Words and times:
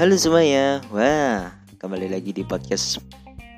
Halo 0.00 0.16
semuanya, 0.16 0.80
wah 0.88 1.52
kembali 1.76 2.08
lagi 2.08 2.32
di 2.32 2.40
podcast 2.40 3.04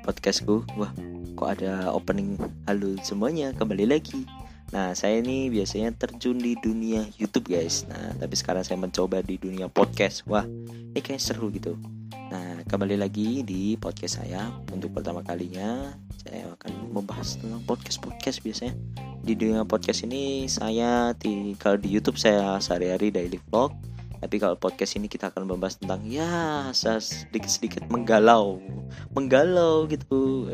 podcastku. 0.03 0.67
Wah, 0.75 0.91
kok 1.39 1.47
ada 1.55 1.87
opening 1.95 2.35
halo 2.67 2.99
semuanya 2.99 3.55
kembali 3.55 3.87
lagi. 3.87 4.27
Nah, 4.75 4.91
saya 4.91 5.23
ini 5.23 5.47
biasanya 5.47 5.95
terjun 5.95 6.35
di 6.35 6.59
dunia 6.59 7.07
YouTube 7.15 7.47
guys. 7.47 7.87
Nah, 7.87 8.19
tapi 8.19 8.35
sekarang 8.35 8.67
saya 8.67 8.75
mencoba 8.75 9.23
di 9.23 9.39
dunia 9.39 9.71
podcast. 9.71 10.27
Wah, 10.27 10.43
ini 10.43 10.99
kayak 10.99 11.23
seru 11.23 11.47
gitu. 11.47 11.79
Nah, 12.11 12.59
kembali 12.67 12.99
lagi 12.99 13.39
di 13.47 13.79
podcast 13.79 14.19
saya 14.19 14.51
untuk 14.67 14.91
pertama 14.91 15.23
kalinya 15.23 15.95
saya 16.27 16.51
akan 16.59 16.91
membahas 16.91 17.39
tentang 17.39 17.63
podcast 17.63 18.03
podcast 18.03 18.43
biasanya 18.43 18.75
di 19.23 19.31
dunia 19.31 19.63
podcast 19.63 20.03
ini 20.03 20.51
saya 20.51 21.15
kalau 21.55 21.79
di 21.79 21.87
YouTube 21.87 22.19
saya 22.19 22.59
sehari-hari 22.59 23.15
daily 23.15 23.39
vlog 23.47 23.92
tapi 24.23 24.39
kalau 24.39 24.55
podcast 24.55 24.95
ini 24.95 25.11
kita 25.11 25.27
akan 25.35 25.43
membahas 25.43 25.75
tentang 25.75 25.99
ya 26.07 26.71
sedikit-sedikit 26.71 27.91
menggalau. 27.91 28.63
Menggalau 29.11 29.83
gitu. 29.91 30.47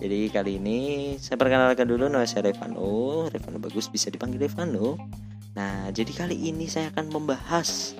Jadi 0.00 0.32
kali 0.32 0.56
ini 0.56 0.80
saya 1.20 1.36
perkenalkan 1.36 1.84
dulu 1.84 2.08
nama 2.08 2.24
saya 2.24 2.48
Revano. 2.48 3.28
Revano 3.28 3.60
bagus 3.60 3.92
bisa 3.92 4.08
dipanggil 4.08 4.48
Revano. 4.48 4.96
Nah 5.52 5.92
jadi 5.92 6.08
kali 6.08 6.48
ini 6.48 6.64
saya 6.64 6.88
akan 6.88 7.12
membahas 7.12 7.92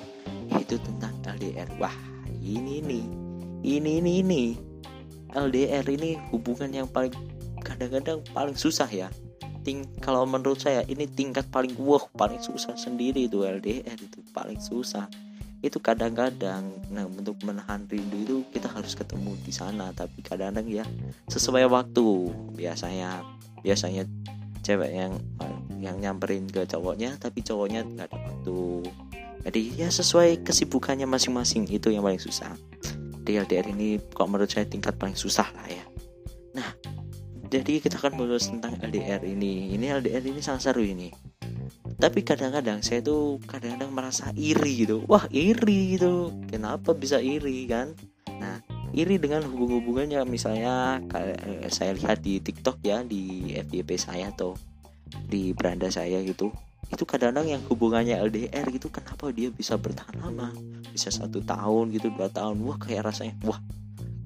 itu 0.56 0.80
tentang 0.80 1.12
LDR 1.28 1.68
wah 1.76 1.92
ini 2.40 2.80
nih. 2.80 3.04
Ini 3.60 3.90
ini 4.00 4.12
ini. 4.24 4.44
LDR 5.36 5.84
ini 5.92 6.16
hubungan 6.32 6.72
yang 6.72 6.88
paling 6.88 7.12
kadang-kadang 7.60 8.24
paling 8.32 8.56
susah 8.56 8.88
ya 8.88 9.12
ting 9.66 9.82
kalau 9.98 10.22
menurut 10.22 10.62
saya 10.62 10.86
ini 10.86 11.10
tingkat 11.10 11.50
paling 11.50 11.74
wah 11.82 12.06
paling 12.14 12.38
susah 12.38 12.78
sendiri 12.78 13.26
itu 13.26 13.42
LDR 13.42 13.98
itu 13.98 14.22
paling 14.30 14.62
susah. 14.62 15.10
Itu 15.58 15.82
kadang-kadang 15.82 16.70
nah 16.94 17.02
untuk 17.02 17.34
menahan 17.42 17.82
rindu 17.90 18.16
itu 18.22 18.36
kita 18.54 18.70
harus 18.70 18.94
ketemu 18.94 19.34
di 19.42 19.50
sana 19.50 19.90
tapi 19.90 20.22
kadang-kadang 20.22 20.70
ya 20.70 20.84
sesuai 21.26 21.66
waktu. 21.66 22.30
Biasanya 22.54 23.26
biasanya 23.66 24.06
cewek 24.62 24.94
yang 24.94 25.18
yang 25.82 25.98
nyamperin 25.98 26.46
ke 26.46 26.62
cowoknya 26.70 27.18
tapi 27.18 27.42
cowoknya 27.42 27.82
nggak 27.82 28.06
ada 28.14 28.18
waktu. 28.22 28.86
Jadi 29.42 29.60
ya 29.82 29.90
sesuai 29.90 30.46
kesibukannya 30.46 31.10
masing-masing 31.10 31.66
itu 31.74 31.90
yang 31.90 32.06
paling 32.06 32.22
susah. 32.22 32.54
Di 33.26 33.34
LDR 33.34 33.66
ini 33.74 33.98
kok 33.98 34.30
menurut 34.30 34.46
saya 34.46 34.70
tingkat 34.70 34.94
paling 34.94 35.18
susah 35.18 35.50
lah 35.50 35.66
ya 35.66 35.85
jadi 37.46 37.78
kita 37.78 38.02
akan 38.02 38.18
bahas 38.18 38.50
tentang 38.50 38.74
LDR 38.82 39.22
ini. 39.22 39.70
Ini 39.78 40.02
LDR 40.02 40.22
ini 40.26 40.42
sangat 40.42 40.70
seru 40.70 40.82
ini. 40.82 41.10
Tapi 41.96 42.20
kadang-kadang 42.26 42.84
saya 42.84 43.00
tuh 43.00 43.40
kadang-kadang 43.46 43.94
merasa 43.94 44.28
iri 44.36 44.84
gitu. 44.84 45.06
Wah 45.06 45.24
iri 45.30 45.96
gitu. 45.96 46.34
Kenapa 46.50 46.92
bisa 46.92 47.22
iri 47.22 47.64
kan? 47.70 47.94
Nah 48.36 48.60
iri 48.92 49.16
dengan 49.16 49.46
hubung-hubungannya. 49.46 50.20
Misalnya 50.26 51.00
eh, 51.16 51.70
saya 51.72 51.94
lihat 51.94 52.20
di 52.20 52.42
TikTok 52.42 52.82
ya 52.84 53.00
di 53.06 53.54
FYP 53.54 53.96
saya 53.96 54.28
atau 54.34 54.58
di 55.06 55.54
beranda 55.54 55.88
saya 55.88 56.20
gitu. 56.26 56.50
Itu 56.90 57.02
kadang-kadang 57.08 57.58
yang 57.58 57.62
hubungannya 57.66 58.18
LDR 58.26 58.66
gitu 58.74 58.90
kenapa 58.92 59.30
dia 59.30 59.48
bisa 59.54 59.78
bertahan 59.78 60.18
lama? 60.20 60.50
Bisa 60.92 61.08
satu 61.14 61.40
tahun 61.42 61.94
gitu 61.94 62.10
dua 62.12 62.28
tahun. 62.28 62.60
Wah 62.66 62.76
kayak 62.76 63.08
rasanya 63.08 63.34
wah 63.46 63.58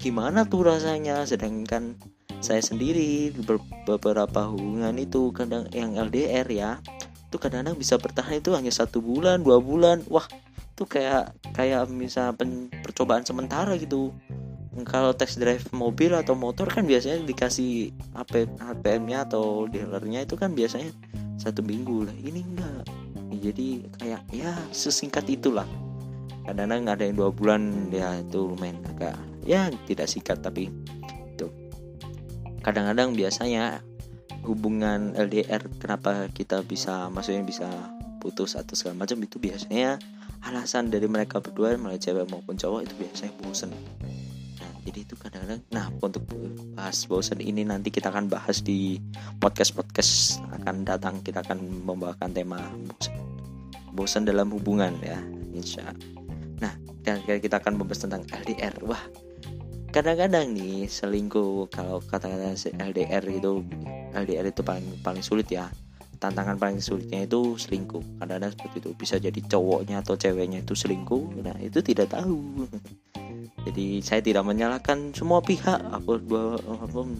gimana 0.01 0.49
tuh 0.49 0.67
rasanya? 0.67 1.23
Sedangkan 1.29 1.95
saya 2.41 2.65
sendiri 2.65 3.37
beberapa 3.85 4.49
hubungan 4.49 4.97
itu 4.97 5.29
kadang 5.37 5.69
yang 5.77 5.97
LDR 5.97 6.49
ya 6.49 6.81
itu 7.31 7.39
kadang-kadang 7.39 7.79
bisa 7.79 7.95
bertahan 7.95 8.43
itu 8.43 8.51
hanya 8.59 8.75
satu 8.75 8.99
bulan 8.99 9.47
dua 9.47 9.63
bulan. 9.63 10.03
Wah 10.11 10.27
itu 10.75 10.83
kayak 10.83 11.31
kayak 11.55 11.87
misal 11.87 12.35
percobaan 12.83 13.23
sementara 13.23 13.79
gitu. 13.79 14.11
Kalau 14.83 15.15
test 15.15 15.39
drive 15.39 15.63
mobil 15.71 16.11
atau 16.11 16.35
motor 16.35 16.67
kan 16.67 16.83
biasanya 16.83 17.23
dikasih 17.23 17.95
AP, 18.19 18.51
APM-nya 18.59 19.31
atau 19.31 19.71
dealernya 19.71 20.27
itu 20.27 20.35
kan 20.35 20.59
biasanya 20.59 20.91
satu 21.39 21.63
minggu. 21.63 22.11
Lah 22.11 22.17
ini 22.19 22.43
enggak. 22.43 22.83
Jadi 23.41 23.87
kayak 23.95 24.27
ya 24.35 24.51
sesingkat 24.75 25.23
itulah. 25.31 25.71
Kadang-kadang 26.43 26.91
ada 26.91 27.03
yang 27.07 27.15
dua 27.15 27.31
bulan 27.31 27.93
ya 27.95 28.19
itu 28.19 28.43
lumayan 28.43 28.83
agak 28.91 29.15
ya 29.47 29.71
tidak 29.87 30.11
sikat 30.11 30.43
tapi 30.43 30.67
kadang-kadang 32.61 33.17
biasanya 33.17 33.85
hubungan 34.45 35.13
LDR 35.17 35.61
kenapa 35.77 36.29
kita 36.33 36.65
bisa 36.65 37.13
maksudnya 37.13 37.45
bisa 37.45 37.69
putus 38.21 38.57
atau 38.57 38.77
segala 38.77 39.05
macam 39.05 39.21
itu 39.21 39.37
biasanya 39.41 40.01
alasan 40.45 40.89
dari 40.89 41.05
mereka 41.09 41.41
berdua 41.41 41.77
mulai 41.77 42.01
cewek 42.01 42.29
maupun 42.33 42.57
cowok 42.57 42.89
itu 42.89 42.95
biasanya 42.97 43.33
bosen. 43.45 43.73
Nah 44.61 44.71
jadi 44.85 44.99
itu 45.05 45.15
kadang-kadang 45.17 45.61
nah 45.69 45.93
untuk 46.01 46.25
bahas 46.77 47.05
bosen 47.05 47.41
ini 47.45 47.65
nanti 47.65 47.93
kita 47.93 48.09
akan 48.09 48.33
bahas 48.33 48.65
di 48.65 48.97
podcast 49.37 49.77
podcast 49.77 50.41
akan 50.61 50.89
datang 50.89 51.21
kita 51.21 51.45
akan 51.45 51.85
membawakan 51.85 52.33
tema 52.33 52.61
bosen 52.89 53.15
bosen 53.93 54.23
dalam 54.25 54.49
hubungan 54.55 54.97
ya 55.05 55.19
insya 55.53 55.85
nah 56.63 56.73
dan 57.05 57.21
kita 57.27 57.61
akan 57.61 57.77
membahas 57.77 58.09
tentang 58.09 58.23
LDR 58.33 58.75
wah 58.87 59.01
kadang-kadang 59.91 60.55
nih 60.55 60.87
selingkuh 60.87 61.67
kalau 61.69 61.99
kata-kata 62.01 62.55
LDR 62.79 63.25
itu 63.27 63.67
LDR 64.15 64.47
itu 64.49 64.63
paling 64.63 64.87
paling 65.03 65.23
sulit 65.23 65.51
ya. 65.51 65.67
Tantangan 66.21 66.61
paling 66.61 66.85
sulitnya 66.85 67.25
itu 67.25 67.57
selingkuh. 67.57 68.21
Kadang-kadang 68.21 68.53
seperti 68.53 68.77
itu. 68.85 68.91
Bisa 68.93 69.17
jadi 69.17 69.41
cowoknya 69.41 70.05
atau 70.05 70.15
ceweknya 70.15 70.61
itu 70.63 70.77
selingkuh. 70.77 71.43
Nah 71.43 71.57
itu 71.59 71.81
tidak 71.81 72.13
tahu. 72.13 72.67
Jadi 73.61 74.01
saya 74.01 74.25
tidak 74.25 74.45
menyalahkan 74.49 75.13
semua 75.13 75.45
pihak. 75.45 75.81
Aku 75.93 76.17
dua 76.17 76.57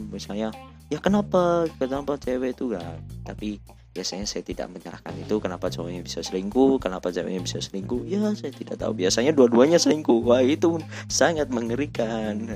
misalnya 0.09 0.49
ya 0.89 0.97
kenapa? 0.97 1.69
Kenapa 1.77 2.17
cewek 2.17 2.57
itu 2.57 2.73
gak 2.73 2.97
tapi 3.29 3.61
biasanya 3.91 4.27
saya 4.27 4.47
tidak 4.47 4.71
menyalahkan 4.71 5.15
itu. 5.19 5.37
Kenapa 5.43 5.67
cowoknya 5.69 6.01
bisa 6.07 6.23
selingkuh? 6.23 6.79
Kenapa 6.79 7.11
ceweknya 7.11 7.43
bisa 7.43 7.59
selingkuh? 7.59 8.07
Ya 8.07 8.23
saya 8.39 8.55
tidak 8.55 8.79
tahu. 8.79 8.95
Biasanya 8.95 9.35
dua-duanya 9.35 9.79
selingkuh. 9.83 10.23
Wah 10.23 10.43
itu 10.43 10.79
sangat 11.11 11.51
mengerikan. 11.51 12.47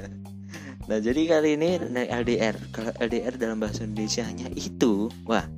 Nah 0.84 0.98
jadi 1.00 1.20
kali 1.24 1.56
ini 1.56 1.80
LDR 1.96 2.60
kalau 2.68 2.92
LDR 3.00 3.40
dalam 3.40 3.56
bahasa 3.56 3.88
Indonesia 3.88 4.20
hanya 4.20 4.52
itu 4.52 5.08
wah 5.24 5.48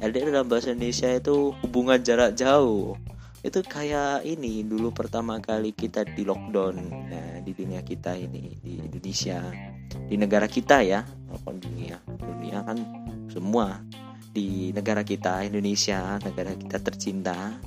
LDR 0.00 0.32
dalam 0.32 0.48
bahasa 0.48 0.72
Indonesia 0.72 1.12
itu 1.12 1.52
hubungan 1.60 2.00
jarak 2.00 2.32
jauh. 2.32 2.96
Itu 3.40 3.60
kayak 3.64 4.24
ini 4.24 4.64
dulu 4.64 4.92
pertama 4.92 5.36
kali 5.40 5.72
kita 5.72 6.04
di 6.04 6.24
lockdown 6.24 6.76
nah, 7.08 7.40
di 7.44 7.52
dunia 7.52 7.84
kita 7.84 8.16
ini 8.16 8.56
di 8.60 8.80
Indonesia. 8.80 9.44
Di 9.90 10.16
negara 10.16 10.48
kita 10.48 10.80
ya 10.80 11.04
walaupun 11.28 11.60
dunia. 11.60 12.00
Dunia 12.16 12.64
kan 12.64 12.80
semua 13.28 13.84
di 14.30 14.70
negara 14.70 15.02
kita 15.02 15.42
Indonesia 15.42 16.18
negara 16.22 16.54
kita 16.54 16.78
tercinta. 16.78 17.58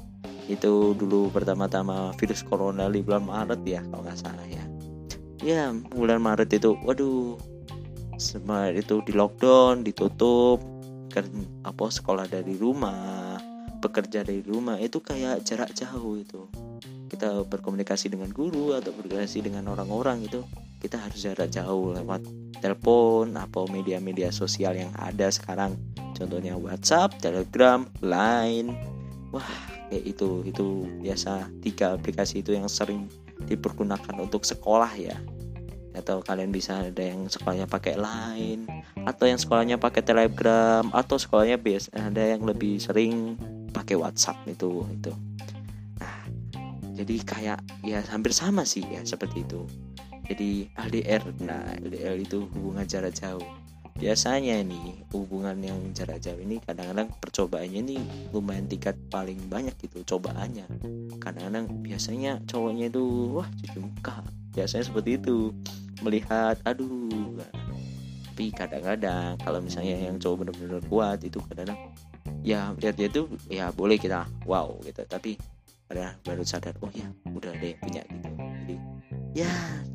Itu 0.48 0.92
dulu 0.96 1.32
pertama-tama 1.32 2.12
virus 2.20 2.44
corona 2.44 2.92
di 2.92 3.00
bulan 3.00 3.24
Maret 3.24 3.62
ya 3.64 3.82
kalau 3.88 4.04
nggak 4.04 4.20
salah 4.20 4.48
ya. 4.48 4.64
Ya 5.44 5.72
bulan 5.72 6.24
Maret 6.24 6.52
itu 6.56 6.76
waduh. 6.84 7.40
Semua 8.20 8.72
itu 8.72 9.04
di 9.04 9.12
lockdown 9.12 9.84
ditutup. 9.84 10.64
Kan 11.12 11.28
apa 11.68 11.92
sekolah 11.92 12.26
dari 12.28 12.56
rumah 12.56 13.40
bekerja 13.84 14.24
dari 14.24 14.40
rumah. 14.44 14.80
Itu 14.80 15.04
kayak 15.04 15.44
jarak 15.44 15.76
jauh 15.76 16.16
itu. 16.16 16.48
Kita 17.12 17.44
berkomunikasi 17.46 18.10
dengan 18.10 18.32
guru 18.32 18.74
atau 18.74 18.96
berkomunikasi 18.96 19.44
dengan 19.44 19.68
orang-orang 19.70 20.24
itu 20.24 20.42
kita 20.84 21.00
harus 21.00 21.20
jarak 21.24 21.48
jauh 21.52 21.96
lewat 21.96 22.24
telepon 22.60 23.36
atau 23.40 23.68
media-media 23.72 24.32
sosial 24.32 24.76
yang 24.76 24.92
ada 25.00 25.32
sekarang 25.32 25.76
contohnya 26.14 26.54
WhatsApp, 26.56 27.18
Telegram, 27.20 27.84
Line. 28.00 28.74
Wah, 29.34 29.50
kayak 29.90 30.06
itu 30.06 30.46
itu 30.46 30.86
biasa 31.02 31.50
tiga 31.66 31.98
aplikasi 31.98 32.46
itu 32.46 32.54
yang 32.54 32.70
sering 32.70 33.10
dipergunakan 33.50 34.16
untuk 34.22 34.46
sekolah 34.46 34.94
ya. 34.96 35.18
Atau 35.94 36.26
kalian 36.26 36.50
bisa 36.50 36.90
ada 36.90 37.04
yang 37.04 37.30
sekolahnya 37.30 37.70
pakai 37.70 37.98
Line 37.98 38.66
atau 39.06 39.30
yang 39.30 39.38
sekolahnya 39.38 39.78
pakai 39.78 40.02
Telegram 40.02 40.86
atau 40.90 41.18
sekolahnya 41.22 41.62
biasa 41.62 41.94
ada 41.94 42.24
yang 42.34 42.46
lebih 42.46 42.82
sering 42.82 43.38
pakai 43.74 43.98
WhatsApp 43.98 44.42
itu 44.50 44.86
itu. 44.90 45.14
Nah, 46.02 46.18
jadi 46.98 47.16
kayak 47.22 47.60
ya 47.86 48.02
hampir 48.10 48.34
sama 48.34 48.66
sih 48.66 48.86
ya 48.90 49.06
seperti 49.06 49.46
itu. 49.46 49.66
Jadi 50.24 50.72
LDR, 50.80 51.20
nah 51.44 51.76
LDR 51.84 52.16
itu 52.16 52.48
hubungan 52.56 52.88
jarak 52.88 53.12
jauh 53.12 53.44
biasanya 54.04 54.60
nih 54.68 55.08
hubungan 55.16 55.56
yang 55.64 55.80
jarak 55.96 56.20
jauh 56.20 56.36
ini 56.36 56.60
kadang-kadang 56.60 57.08
percobaannya 57.24 57.80
ini 57.88 57.98
lumayan 58.36 58.68
tingkat 58.68 59.00
paling 59.08 59.40
banyak 59.48 59.72
gitu 59.80 60.04
cobaannya. 60.04 60.68
Kadang-kadang 61.24 61.72
biasanya 61.80 62.44
cowoknya 62.44 62.92
itu 62.92 63.32
wah 63.32 63.48
cuci 63.48 63.80
muka. 63.80 64.20
Biasanya 64.52 64.92
seperti 64.92 65.16
itu. 65.24 65.56
Melihat 66.04 66.60
aduh 66.68 67.40
tapi 68.28 68.52
kadang-kadang 68.52 69.40
kalau 69.40 69.64
misalnya 69.64 69.96
yang 69.96 70.20
cowok 70.20 70.52
benar-benar 70.52 70.84
kuat 70.92 71.24
itu 71.24 71.40
kadang-kadang 71.48 71.80
ya 72.44 72.76
lihat 72.84 73.00
dia 73.00 73.08
itu 73.08 73.24
ya 73.48 73.72
boleh 73.72 73.96
kita 73.96 74.28
wow 74.44 74.76
gitu. 74.84 75.00
Tapi 75.08 75.40
kadang 75.88 76.20
baru 76.28 76.44
sadar 76.44 76.76
oh 76.84 76.92
ya 76.92 77.08
udah 77.32 77.56
ada 77.56 77.64
yang 77.72 77.80
punya 77.80 78.04
gitu. 78.04 78.30
Jadi 78.36 78.76
ya 79.32 79.54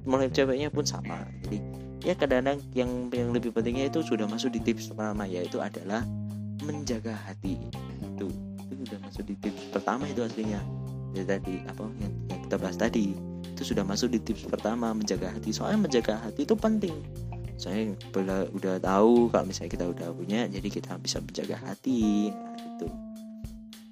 mulai 0.08 0.32
ceweknya 0.32 0.72
pun 0.72 0.88
sama. 0.88 1.28
Jadi 1.44 1.60
ya 2.02 2.14
kadang-kadang 2.14 2.62
yang 2.74 3.10
yang 3.10 3.30
lebih 3.34 3.50
pentingnya 3.50 3.90
itu 3.90 4.04
sudah 4.06 4.26
masuk 4.30 4.54
di 4.54 4.60
tips 4.62 4.90
pertama 4.92 5.26
yaitu 5.26 5.58
adalah 5.58 6.06
menjaga 6.62 7.14
hati. 7.26 7.58
Itu 8.14 8.30
itu 8.68 8.74
sudah 8.86 8.98
masuk 9.02 9.24
di 9.26 9.34
tips 9.38 9.62
pertama 9.74 10.04
itu 10.06 10.22
aslinya. 10.22 10.60
Ya 11.16 11.24
tadi 11.24 11.64
apa 11.66 11.88
yang, 11.98 12.14
yang 12.28 12.40
kita 12.46 12.56
bahas 12.60 12.76
tadi 12.76 13.16
itu 13.42 13.62
sudah 13.74 13.82
masuk 13.82 14.14
di 14.14 14.20
tips 14.22 14.46
pertama 14.46 14.94
menjaga 14.94 15.34
hati. 15.34 15.50
Soalnya 15.50 15.88
menjaga 15.88 16.14
hati 16.22 16.46
itu 16.46 16.54
penting. 16.54 16.94
Saya 17.58 17.90
udah, 18.14 18.46
udah 18.54 18.78
tahu 18.78 19.34
kalau 19.34 19.50
misalnya 19.50 19.72
kita 19.74 19.86
udah 19.90 20.08
punya 20.14 20.46
jadi 20.46 20.68
kita 20.70 20.94
bisa 21.02 21.18
menjaga 21.18 21.58
hati. 21.58 22.30
Nah, 22.30 22.54
itu. 22.54 22.86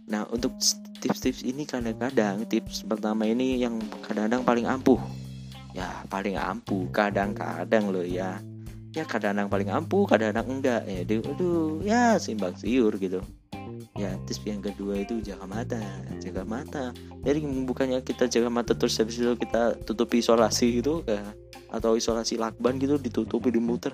Nah 0.07 0.23
untuk 0.31 0.55
tips-tips 1.03 1.43
ini 1.43 1.67
kadang-kadang 1.67 2.47
tips 2.47 2.87
pertama 2.87 3.27
ini 3.27 3.59
yang 3.59 3.83
kadang-kadang 4.07 4.47
paling 4.47 4.67
ampuh 4.71 5.03
ya 5.77 5.89
paling 6.09 6.41
ampuh 6.41 6.89
kadang-kadang 6.89 7.93
loh 7.93 8.01
ya. 8.01 8.41
Ya 8.97 9.05
kadang-kadang 9.05 9.53
paling 9.53 9.69
ampuh 9.69 10.09
kadang-kadang 10.09 10.49
enggak. 10.49 10.83
Ya 10.89 11.05
aduh 11.05 11.85
ya 11.85 12.17
simbang 12.17 12.57
siur 12.57 12.97
gitu. 12.97 13.21
Ya 13.97 14.17
tips 14.25 14.41
yang 14.49 14.65
kedua 14.65 15.05
itu 15.05 15.21
jaga 15.21 15.45
mata 15.45 15.77
jaga 16.17 16.49
mata. 16.49 16.97
Jadi 17.21 17.45
bukannya 17.69 18.01
kita 18.01 18.25
jaga 18.25 18.49
mata 18.49 18.73
terus 18.73 18.97
habis 18.97 19.21
itu 19.21 19.37
kita 19.37 19.77
tutupi 19.85 20.25
isolasi 20.25 20.81
gitu 20.81 21.05
ya 21.05 21.21
atau 21.69 21.93
isolasi 21.93 22.41
lakban 22.41 22.81
gitu 22.81 22.97
ditutupi 22.97 23.53
dimuter. 23.53 23.93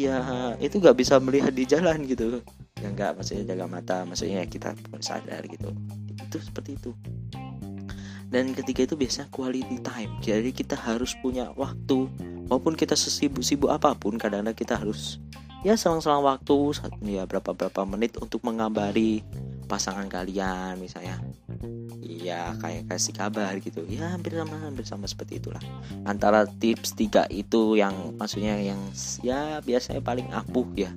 Ya 0.00 0.56
itu 0.64 0.80
nggak 0.80 0.96
bisa 0.96 1.20
melihat 1.20 1.52
di 1.52 1.68
jalan 1.68 2.08
gitu. 2.08 2.40
Ya 2.80 2.88
nggak 2.88 3.20
maksudnya 3.20 3.52
jaga 3.52 3.68
mata 3.68 3.96
maksudnya 4.08 4.48
kita 4.48 4.72
sadar 5.04 5.44
gitu. 5.44 5.76
Itu 6.24 6.40
seperti 6.40 6.80
itu 6.80 6.96
dan 8.28 8.52
ketiga 8.52 8.84
itu 8.84 8.94
biasanya 8.94 9.28
quality 9.32 9.80
time. 9.80 10.12
Jadi 10.20 10.52
kita 10.52 10.76
harus 10.76 11.16
punya 11.24 11.52
waktu. 11.56 12.08
Walaupun 12.48 12.76
kita 12.76 12.96
sesibuk-sibuk 12.96 13.68
apa 13.68 13.92
pun 13.96 14.16
kadang-kadang 14.16 14.56
kita 14.56 14.80
harus 14.80 15.20
ya 15.66 15.74
selang-selang 15.74 16.22
waktu 16.22 16.54
ya 17.02 17.26
berapa 17.26 17.50
berapa 17.50 17.82
menit 17.82 18.14
untuk 18.22 18.46
mengabari 18.46 19.26
pasangan 19.68 20.08
kalian 20.08 20.80
misalnya. 20.80 21.20
Iya 22.00 22.56
kayak 22.56 22.88
kasih 22.88 23.12
kabar 23.12 23.52
gitu. 23.60 23.84
Ya 23.84 24.16
hampir 24.16 24.32
sama 24.36 24.56
hampir 24.64 24.84
sama 24.88 25.04
seperti 25.04 25.44
itulah. 25.44 25.60
Antara 26.08 26.48
tips 26.48 26.96
tiga 26.96 27.28
itu 27.28 27.76
yang 27.76 28.16
maksudnya 28.16 28.56
yang 28.60 28.80
ya 29.20 29.60
biasanya 29.60 30.00
paling 30.00 30.32
ampuh 30.32 30.68
ya. 30.72 30.88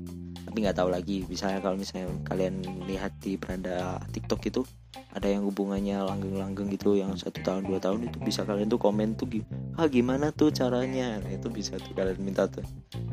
Tapi 0.48 0.68
nggak 0.68 0.80
tahu 0.80 0.90
lagi. 0.92 1.28
Misalnya 1.28 1.60
kalau 1.60 1.76
misalnya 1.76 2.12
kalian 2.28 2.64
lihat 2.88 3.12
di 3.20 3.36
beranda 3.36 4.00
TikTok 4.16 4.42
itu 4.48 4.62
ada 5.12 5.28
yang 5.28 5.44
hubungannya 5.44 6.00
langgeng-langgeng 6.08 6.72
gitu 6.72 6.96
yang 6.96 7.12
satu 7.20 7.44
tahun 7.44 7.68
dua 7.68 7.84
tahun 7.84 8.08
itu 8.08 8.18
bisa 8.24 8.48
kalian 8.48 8.72
tuh 8.72 8.80
komen 8.80 9.20
tuh 9.20 9.28
ah 9.76 9.88
gimana 9.92 10.32
tuh 10.32 10.52
caranya? 10.56 11.20
Nah, 11.20 11.32
itu 11.36 11.52
bisa 11.52 11.76
tuh 11.76 11.92
kalian 11.92 12.20
minta 12.24 12.48
tuh 12.48 12.64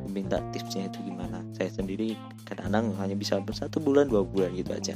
minta 0.06 0.38
tipsnya 0.54 0.86
itu 0.86 1.02
gimana. 1.02 1.42
Saya 1.58 1.74
sendiri 1.74 2.14
kadang-kadang 2.46 2.94
hanya 3.02 3.16
bisa 3.18 3.42
bersatu 3.42 3.82
bulan 3.82 4.06
dua 4.06 4.22
bulan 4.22 4.54
gitu 4.54 4.70
aja. 4.70 4.94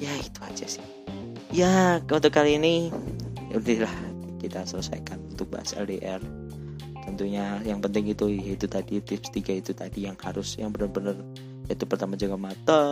Ya 0.00 0.12
itu 0.16 0.40
aja 0.40 0.66
sih. 0.66 0.84
Ya 1.52 2.00
untuk 2.08 2.32
kali 2.32 2.56
ini 2.56 2.88
ya 3.52 3.60
udahlah 3.60 3.94
kita 4.40 4.64
selesaikan 4.64 5.20
untuk 5.28 5.52
bahas 5.52 5.76
LDR 5.76 6.22
tentunya 7.04 7.58
yang 7.66 7.82
penting 7.82 8.08
itu 8.08 8.30
itu 8.30 8.64
tadi 8.70 9.02
tips 9.02 9.34
tiga 9.34 9.52
itu 9.58 9.74
tadi 9.74 10.06
yang 10.06 10.16
harus 10.22 10.56
yang 10.56 10.70
benar-benar 10.70 11.18
yaitu 11.66 11.84
pertama 11.84 12.14
jaga 12.14 12.38
mata 12.38 12.82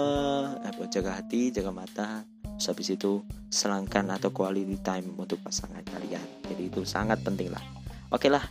eh, 0.67 0.89
jaga 0.91 1.23
hati 1.23 1.55
jaga 1.55 1.71
mata 1.71 2.27
habis 2.67 2.91
itu 2.91 3.23
selangkan 3.55 4.11
atau 4.11 4.35
quality 4.35 4.83
time 4.83 5.15
untuk 5.15 5.39
pasangan 5.47 5.83
kalian. 5.87 6.23
Jadi 6.51 6.63
itu 6.67 6.83
sangat 6.83 7.23
penting 7.23 7.55
lah. 7.55 7.63
Oke 8.11 8.27
lah. 8.27 8.43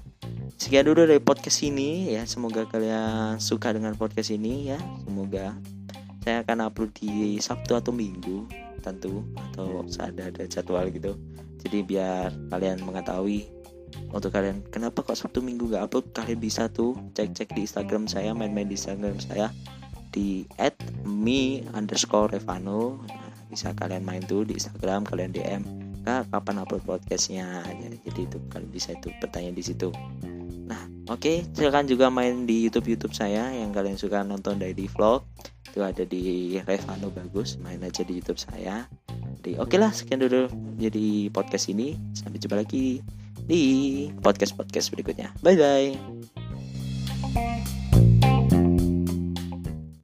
Sekian 0.57 0.87
dulu 0.87 1.03
dari 1.03 1.19
podcast 1.19 1.65
ini 1.65 2.15
ya. 2.15 2.23
Semoga 2.23 2.63
kalian 2.69 3.41
suka 3.43 3.75
dengan 3.75 3.97
podcast 3.99 4.31
ini 4.31 4.71
ya. 4.71 4.79
Semoga 5.03 5.57
saya 6.23 6.43
akan 6.43 6.67
upload 6.71 6.91
di 6.95 7.39
Sabtu 7.39 7.75
atau 7.75 7.91
Minggu 7.91 8.47
tentu 8.85 9.27
atau 9.51 9.83
saat 9.91 10.15
ada 10.15 10.43
jadwal 10.47 10.87
gitu. 10.93 11.17
Jadi 11.63 11.83
biar 11.83 12.31
kalian 12.53 12.85
mengetahui 12.85 13.49
untuk 14.11 14.31
kalian 14.31 14.63
kenapa 14.69 15.03
kok 15.03 15.17
Sabtu 15.17 15.43
Minggu 15.43 15.71
gak 15.71 15.91
upload? 15.91 16.05
Kalian 16.15 16.39
bisa 16.39 16.71
tuh 16.71 16.95
cek-cek 17.17 17.51
di 17.55 17.65
Instagram 17.65 18.07
saya 18.07 18.31
main-main 18.31 18.69
di 18.69 18.77
Instagram 18.77 19.19
saya 19.19 19.51
di 20.11 20.47
at 20.57 20.75
me 21.03 21.63
underscore 21.75 22.31
Revano 22.31 23.03
bisa 23.47 23.73
kalian 23.75 24.03
main 24.03 24.23
tuh 24.23 24.43
di 24.43 24.55
Instagram 24.55 25.07
kalian 25.07 25.31
DM 25.33 25.61
kak 26.07 26.31
kapan 26.31 26.63
upload 26.63 26.83
podcastnya? 26.87 27.63
Jadi, 27.67 27.97
jadi 28.07 28.21
itu 28.31 28.37
kalian 28.47 28.71
bisa 28.71 28.95
itu 28.95 29.11
bertanya 29.19 29.51
di 29.51 29.63
situ. 29.63 29.91
Nah 30.67 30.87
oke 31.11 31.19
okay, 31.19 31.37
silakan 31.51 31.87
juga 31.87 32.07
main 32.07 32.47
di 32.47 32.67
YouTube 32.67 32.95
YouTube 32.95 33.15
saya 33.15 33.51
yang 33.51 33.75
kalian 33.75 33.99
suka 33.99 34.23
nonton 34.23 34.59
dari 34.59 34.87
vlog. 34.87 35.23
Itu 35.67 35.83
ada 35.83 36.03
di 36.07 36.55
Revano 36.63 37.11
bagus 37.11 37.59
main 37.59 37.83
aja 37.83 38.03
di 38.03 38.19
YouTube 38.19 38.39
saya. 38.39 38.87
Jadi 39.39 39.59
oke 39.59 39.75
okay 39.75 39.77
lah 39.79 39.91
sekian 39.91 40.23
dulu 40.23 40.47
jadi 40.79 41.31
podcast 41.31 41.71
ini. 41.71 41.95
Sampai 42.15 42.39
jumpa 42.39 42.59
lagi 42.59 43.03
di 43.47 43.61
podcast 44.19 44.55
podcast 44.55 44.91
berikutnya. 44.91 45.31
Bye 45.43 45.55
bye 45.55 46.36